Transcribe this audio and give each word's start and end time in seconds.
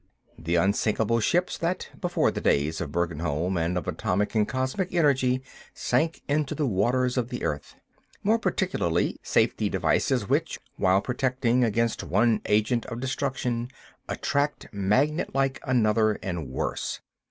The 0.39 0.55
"unsinkable" 0.55 1.19
ships 1.19 1.59
that, 1.59 1.89
before 2.01 2.31
the 2.31 2.41
days 2.41 2.81
of 2.81 2.91
Bergenholm 2.91 3.55
and 3.55 3.77
of 3.77 3.87
atomic 3.87 4.33
and 4.33 4.47
cosmic 4.47 4.91
energy, 4.95 5.43
sank 5.75 6.23
into 6.27 6.55
the 6.55 6.65
waters 6.65 7.17
of 7.17 7.29
the 7.29 7.43
earth. 7.43 7.75
More 8.23 8.39
particularly, 8.39 9.19
safety 9.21 9.69
devices 9.69 10.27
which, 10.27 10.57
while 10.75 11.01
protecting 11.01 11.63
against 11.63 12.03
one 12.03 12.41
agent 12.47 12.87
of 12.87 12.99
destruction, 12.99 13.69
attract 14.09 14.65
magnet 14.73 15.35
like 15.35 15.59
another 15.67 16.13
and 16.23 16.47
worse. 16.49 16.99